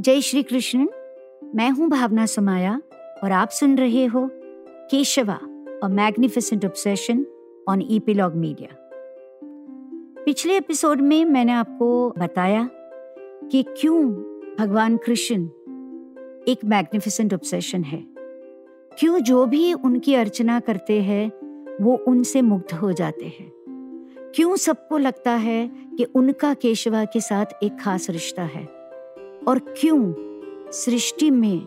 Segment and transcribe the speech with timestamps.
[0.00, 0.86] जय श्री कृष्ण।
[1.54, 2.82] मैं हूँ भावना समाया
[3.24, 4.30] और आप सुन रहे हो
[4.90, 5.34] Keshava
[5.82, 7.26] a magnificent obsession
[7.68, 8.68] on Epilogue Media
[10.24, 12.70] पिछले एपिसोड में मैंने आपको बताया
[13.52, 14.10] कि क्यों
[14.58, 15.44] भगवान कृष्ण
[16.48, 18.06] एक मैग्निफिसेंट ऑब्सेशन है।
[18.98, 21.32] क्यों जो भी उनकी अर्चना करते हैं,
[21.84, 23.52] वो उनसे मुग्ध हो जाते हैं।
[24.34, 28.79] क्यों सबको लगता है कि उनका केशवा के साथ एक खास रिश्ता है?
[29.48, 30.14] और क्यों
[30.72, 31.58] सृष्टि में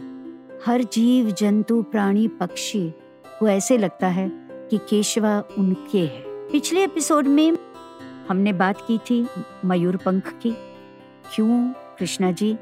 [0.65, 2.93] हर जीव, जंतु, प्राणी, पक्षी
[3.39, 7.57] को ऐसे लगता है कि केशवा उनके है। पिछले एपिसोड में
[8.29, 9.27] हमने बात की थी
[9.65, 10.51] मयूर पंख की।
[11.35, 12.57] क्यों कृष्णा जी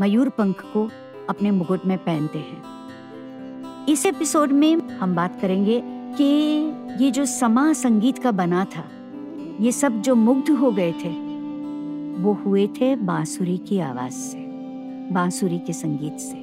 [0.00, 0.90] मयूर पंख को
[1.28, 2.62] अपने मुकुट में पहनते हैं?
[3.86, 6.24] इस एपिसोड में हम बात करेंगे कि
[7.04, 8.84] ये जो समा संगीत का बना था,
[9.60, 11.32] ये सब जो मुग्ध हो गए थे,
[12.22, 14.41] वो हुए थे बांसुरी की आवाज़ से।
[15.12, 16.36] बांसुरी के संगीत से।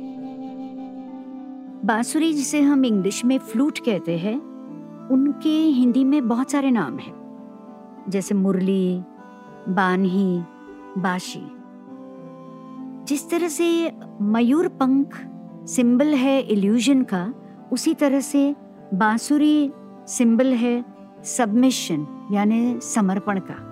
[1.87, 4.41] बांसुरी जिसे हम इंग्लिश में फ्लूट कहते हैं,
[5.07, 7.19] उनके हिंदी में बहुत सारे नाम हैं।
[8.09, 9.01] जैसे मुरली,
[9.69, 10.41] बानही,
[10.97, 11.51] बाशी।
[13.05, 15.27] जिस तरह से मयूर पंख
[15.67, 17.33] सिंबल है इल्यूजन का,
[17.71, 18.55] उसी तरह से
[18.93, 19.71] बांसुरी
[20.07, 20.85] सिंबल है
[21.23, 23.69] सबमिशन यानी समर्पण का।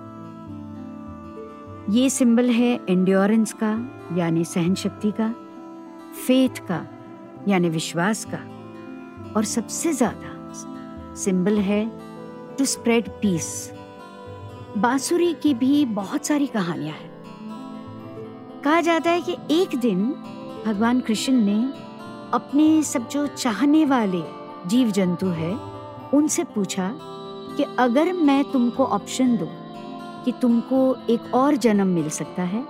[1.90, 5.28] ये सिंबल है एंड्योरेंस का यानी सहन शक्ति का
[6.26, 6.84] फेथ का,
[7.48, 8.38] यानी विश्वास का,
[9.36, 11.84] और सबसे ज़्यादा सिंबल है
[12.58, 13.48] टू स्प्रेड पीस
[14.76, 17.10] बांसुरी की भी बहुत सारी कहानियाँ हैं।
[18.64, 20.04] कहा जाता है कि एक दिन
[20.66, 21.60] भगवान कृष्ण ने
[22.34, 24.22] अपने सब जो चाहने वाले
[24.68, 25.52] जीव जंतु है,
[26.14, 26.90] उनसे पूछा
[27.56, 29.48] कि अगर मैं तुमको ऑप्शन दूँ
[30.24, 32.64] कि तुमको एक और जन्म मिल सकता है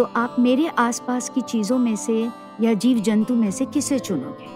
[0.00, 4.46] तो आप मेरे आसपास की चीज़ों में से या जीव जंतु में से किसे चुनोगे?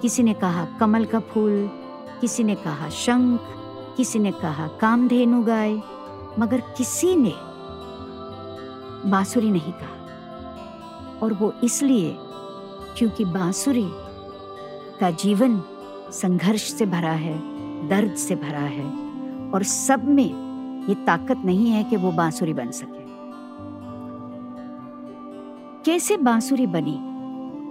[0.00, 1.70] किसी ने कहा कमल का फूल,
[2.20, 3.40] किसी ने कहा शंख,
[3.96, 5.72] किसी ने कहा कामधेनु गाय,
[6.38, 7.32] मगर किसी ने
[9.10, 12.16] बांसुरी नहीं कहा। और वो इसलिए
[12.98, 13.88] क्योंकि बांसुरी
[15.00, 15.62] का जीवन
[16.12, 17.38] संघर्ष से भरा है,
[17.88, 18.86] दर्द से भरा है,
[19.50, 22.99] और सब में ये ताकत नहीं है कि वो बांसुरी बन सके।
[25.84, 26.94] कैसे बांसुरी बनी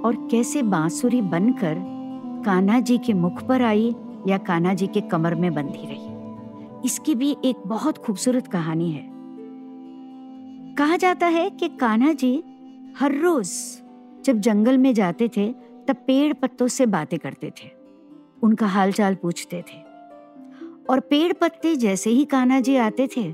[0.02, 1.76] और कैसे बांसुरी बनकर
[2.46, 3.96] कान्हा जी के मुख पर आई
[4.28, 6.08] या कान्हा जी के कमर में बंधी रही।
[6.86, 9.10] इसकी भी एक बहुत खूबसूरत कहानी है।
[10.76, 12.44] कहा जाता है कि कान्हा जी
[13.00, 13.50] हर रोज
[14.26, 15.54] जब जंगल में जाते थे,
[15.88, 17.72] तब पेड़ पत्तों से बातें करते थे।
[18.44, 19.78] उनका हालचाल पूछते थे।
[20.90, 23.32] और पेड़ पत्ते जैसे ही कान्हा जी आते थे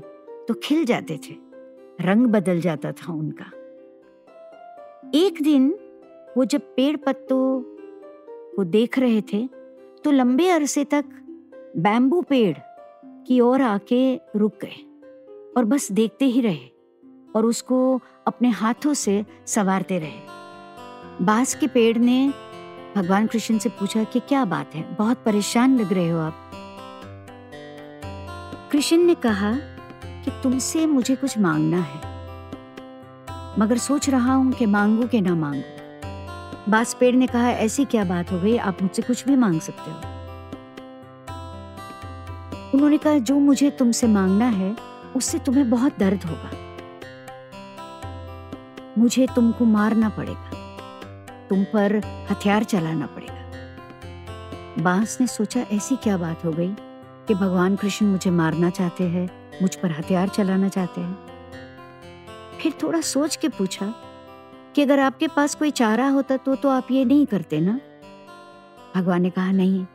[0.48, 1.34] तो खिल जाते थे।
[2.00, 3.44] रंग बदल जाता था उनका।
[5.14, 5.68] एक दिन
[6.36, 7.60] वो जब पेड़ पत्तों
[8.56, 9.46] को देख रहे थे
[10.04, 11.04] तो लंबे अरसे तक
[11.76, 12.56] बैम्बू पेड़
[13.26, 14.76] की ओर आके रुक गए
[15.56, 16.68] और बस देखते ही रहे
[17.36, 22.32] और उसको अपने हाथों से सवारते रहे। बाँस के पेड़ ने
[22.96, 26.50] भगवान कृष्ण से पूछा कि क्या बात है, बहुत परेशान लग रहे हो आप।
[28.72, 29.56] कृष्ण ने कहा
[30.24, 32.05] कि तुमसे मुझे कुछ मांगना है।
[33.58, 35.62] मगर सोच रहा हूँ कि मांगू कि ना मांगू।
[36.70, 38.56] बास पेड़ ने कहा, ऐसी क्या बात हो गई?
[38.56, 39.96] आप मुझसे कुछ भी मांग सकते हो।
[42.74, 44.76] उन्होंने कहा, जो मुझे तुमसे मांगना है,
[45.16, 46.50] उससे तुम्हें बहुत दर्द होगा।
[48.98, 50.50] मुझे तुमको मारना पड़ेगा।
[51.50, 51.96] तुम पर
[52.30, 53.36] हथियार चलाना पड़ेगा।
[54.82, 56.74] बाँस ने सोचा, ऐसी क्या बात हो गई
[57.28, 61.25] कि भगवान कृष्ण मुझे मारना चाहते हैं, मुझ पर हथियार चलाना चाहते हैं?
[62.66, 63.94] फिर थोड़ा सोच के पूछा
[64.74, 67.80] कि अगर आपके पास कोई चारा होता तो तो आप ये नहीं करते ना?
[68.96, 69.86] भगवान ने कहा, नहीं,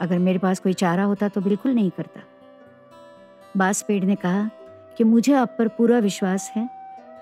[0.00, 2.20] अगर मेरे पास कोई चारा होता तो बिल्कुल नहीं करता।
[3.56, 4.50] बास पेड़ ने कहा
[4.98, 6.68] कि, मुझे आप पर पूरा विश्वास है,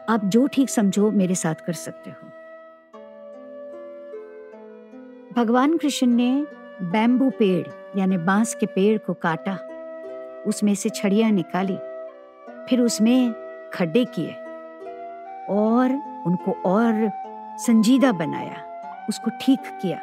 [0.09, 2.29] आप जो ठीक समझो मेरे साथ कर सकते हो।
[5.37, 6.47] भगवान कृष्ण ने
[6.83, 9.59] बैम्बू पेड़, यानी बाँस के पेड़ को काटा,
[10.47, 11.77] उसमें से छड़ियाँ निकाली,
[12.69, 13.33] फिर उसमें
[13.75, 14.48] खड्डे किए।
[15.49, 15.93] और
[16.27, 17.11] उनको और
[17.59, 18.57] संजीदा बनाया,
[19.09, 20.01] उसको ठीक किया।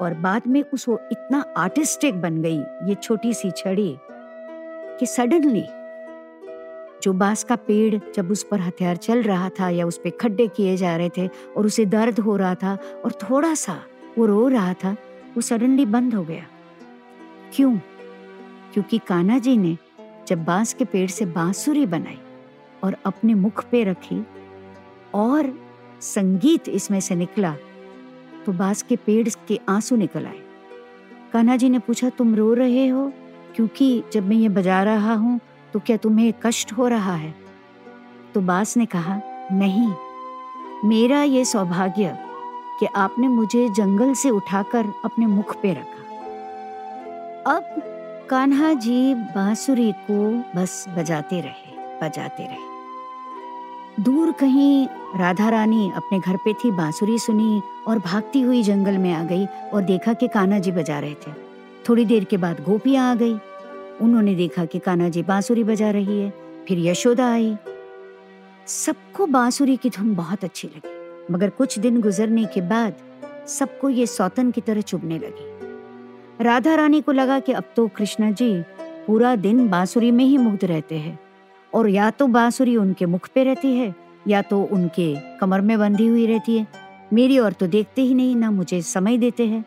[0.00, 3.98] और बाद में उस वो इतना आर्टिस्टिक बन गई, ये छोटी सी छड़ी,
[4.98, 5.64] कि सडनली
[7.02, 10.46] जो बाँस का पेड़ जब उस पर हथियार चल रहा था या उस पर खड्डे
[10.48, 13.82] किए जा रहे थे और उसे दर्द हो रहा था और थोड़ा सा
[14.18, 14.92] वो रो रहा था,
[15.34, 16.46] वो सडनली बंद हो गया।
[17.54, 17.76] क्यों?
[18.72, 19.76] क्योंकि कान्हा जी ने
[20.28, 22.18] जब बाँस के पेड़ से बांसुरी बनाई
[22.84, 24.24] और अपने मुख पे रखी
[25.14, 25.52] और
[26.00, 27.54] संगीत इसमें से निकला
[28.46, 30.40] तो बाँस के पेड़ के आँसू निकल आए।
[31.32, 33.12] कान्हा जी ने पूछा, तुम रो रहे हो?
[33.56, 35.40] क्योंकि जब मैं ये बजा रहा हूँ
[35.72, 37.34] तो क्या तुम्हें कष्ट हो रहा है?
[38.34, 39.20] तो बास ने कहा,
[39.52, 39.92] नहीं।
[40.84, 42.16] मेरा ये सौभाग्य
[42.80, 46.06] कि आपने मुझे जंगल से उठाकर अपने मुख पे रखा।
[47.46, 47.82] अब
[48.30, 52.67] कान्हा जी बांसुरी को बस बजाते रहे बजाते रहे।
[54.00, 54.86] दूर कहीं
[55.16, 59.46] राधा रानी अपने घर पे थी, बांसुरी सुनी और भागती हुई जंगल में आ गई
[59.74, 61.32] और देखा कि कान्हा जी बजा रहे थे।
[61.88, 63.32] थोड़ी देर के बाद गोपियाँ आ गई।
[64.00, 66.32] उन्होंने देखा कि कान्हा जी बांसुरी बजा रही है।
[66.68, 67.56] फिर यशोदा आई।
[68.66, 72.94] सबको बांसुरी की धुन बहुत अच्छी लगी, मगर कुछ दिन गुजरने के बाद
[73.48, 78.30] सबको ये सौतन की तरह चुभने लगी। राधा रानी को लगा कि अब तो कृष्णा
[78.30, 78.60] जी
[79.06, 81.18] पूरा दिन बांसुरी में ही मुग्ध रहते हैं।
[81.74, 83.94] और या तो बांसुरी उनके मुख पे रहती है,
[84.28, 86.66] या तो उनके कमर में बंधी हुई रहती है।
[87.12, 89.64] मेरी और तो देखते ही नहीं, ना मुझे समय देते हैं।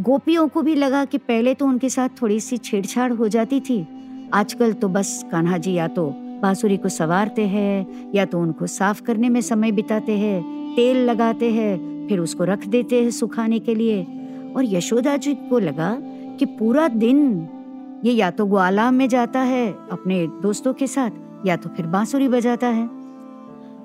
[0.00, 3.86] गोपियों को भी लगा कि पहले तो उनके साथ थोड़ी सी छेड़छाड़ हो जाती थी।
[4.34, 6.10] आजकल तो बस कान्हा जी या तो
[6.42, 10.42] बांसुरी को सवारते हैं, या तो उनको साफ़ करने में समय बिताते हैं,
[10.76, 14.02] तेल लगाते हैं, फिर उसको रख देते हैं सुखाने के लिए।
[14.56, 15.96] और यशोदा जी को लगा
[16.38, 17.48] कि पूरा दिन
[18.04, 21.10] ये या तो ग्वाला में जाता है अपने दोस्तों के साथ,
[21.46, 22.88] या तो फिर बांसुरी बजाता है।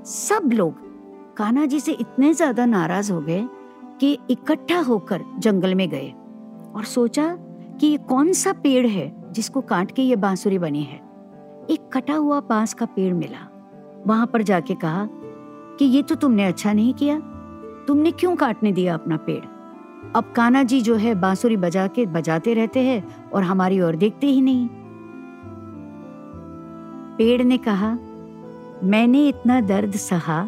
[0.05, 3.43] सब लोग कान्हा जी से इतने ज़्यादा नाराज़ हो गए
[3.99, 6.09] कि इकट्ठा होकर जंगल में गए
[6.75, 7.27] और सोचा
[7.79, 10.99] कि ये कौन सा पेड़ है जिसको काट के ये बांसुरी बनी है।
[11.69, 13.47] एक कटा हुआ बाँस का पेड़ मिला।
[14.07, 15.07] वहाँ पर जाके कहा
[15.79, 17.19] कि ये तो तुमने अच्छा नहीं किया।
[17.87, 19.43] तुमने क्यों काटने दिया अपना पेड़?
[20.15, 24.27] अब काना जी जो है बांसुरी बजा के बजाते रहते हैं और हमारी ओर देखते
[24.27, 24.67] ही नहीं।
[27.17, 27.91] पेड़ ने कहा,
[28.83, 30.43] मैंने इतना दर्द सहा,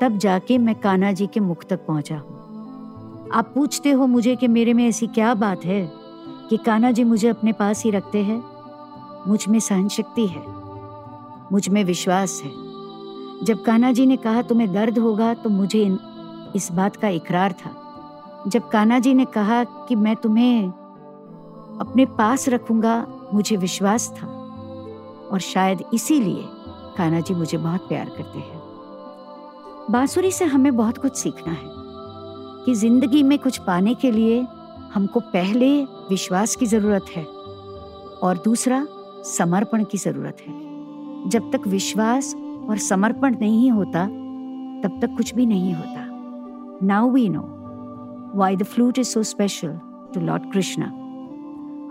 [0.00, 4.48] तब जाके मैं कान्हा जी के मुख तक पहुँचा हूँ। आप पूछते हो मुझे कि
[4.48, 5.82] मेरे में ऐसी क्या बात है,
[6.50, 8.42] कि कान्हा जी मुझे अपने पास ही रखते हैं?
[9.28, 10.42] मुझमें सहन शक्ति है,
[11.52, 12.50] मुझमें विश्वास है।
[13.44, 15.98] जब कान्हा जी ने कहा, तुम्हें दर्द होगा तो मुझे
[16.56, 17.80] इस बात का इकरार था।
[18.48, 20.68] जब कान्हा जी ने कहा कि मैं तुम्हें
[21.80, 24.26] अपने पास रखूँगा, मुझे विश्वास था।
[25.32, 26.44] और शायद इसीलिए
[26.98, 28.62] कान्हा जी मुझे बहुत प्यार करते हैं।
[29.90, 31.68] बांसुरी से हमें बहुत कुछ सीखना है
[32.64, 34.46] कि ज़िंदगी में कुछ पाने के लिए
[34.94, 37.24] हमको पहले विश्वास की ज़रूरत है
[38.22, 38.86] और दूसरा
[39.24, 40.54] समर्पण की ज़रूरत है।
[41.28, 42.34] जब तक विश्वास
[42.70, 44.06] और समर्पण नहीं होता,
[44.82, 46.06] तब तक कुछ भी नहीं होता।
[46.86, 47.63] Now we know.
[48.34, 49.80] Why the flute is so special
[50.12, 50.86] to Lord Krishna.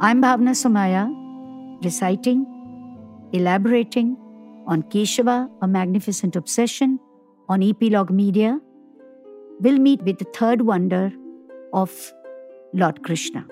[0.02, 1.04] I'm Bhavna Somaya,
[1.86, 2.46] reciting,
[3.32, 4.18] elaborating
[4.68, 7.00] on Keshava, a magnificent obsession,
[7.48, 8.60] on Epilogue Media.
[9.62, 11.14] We'll meet with the third wonder
[11.72, 12.14] of
[12.74, 13.48] Lord Krishna.